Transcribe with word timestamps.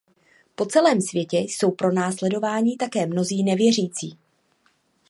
Po 0.55 0.65
celém 0.65 1.01
světě 1.01 1.37
jsou 1.37 1.71
pronásledováni 1.71 2.77
také 2.77 3.05
mnozí 3.05 3.43
nevěřící. 3.43 4.17